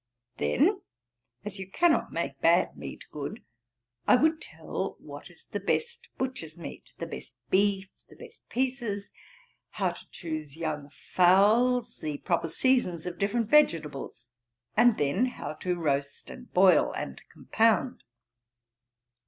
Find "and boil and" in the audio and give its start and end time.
16.31-17.21